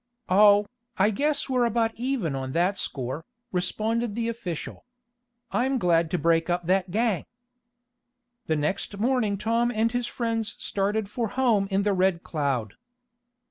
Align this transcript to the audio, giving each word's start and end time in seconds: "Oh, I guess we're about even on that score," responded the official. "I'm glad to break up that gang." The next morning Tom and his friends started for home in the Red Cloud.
"Oh, 0.29 0.65
I 0.97 1.11
guess 1.11 1.47
we're 1.47 1.63
about 1.65 1.93
even 1.93 2.33
on 2.33 2.53
that 2.53 2.75
score," 2.79 3.23
responded 3.51 4.15
the 4.15 4.29
official. 4.29 4.83
"I'm 5.51 5.77
glad 5.77 6.09
to 6.09 6.17
break 6.17 6.49
up 6.49 6.65
that 6.65 6.89
gang." 6.89 7.23
The 8.47 8.55
next 8.55 8.97
morning 8.97 9.37
Tom 9.37 9.69
and 9.69 9.91
his 9.91 10.07
friends 10.07 10.55
started 10.57 11.07
for 11.07 11.27
home 11.27 11.67
in 11.69 11.83
the 11.83 11.93
Red 11.93 12.23
Cloud. 12.23 12.77